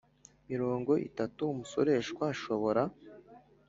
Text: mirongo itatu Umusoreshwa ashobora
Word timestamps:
mirongo 0.49 0.91
itatu 1.07 1.41
Umusoreshwa 1.53 2.23
ashobora 2.33 2.81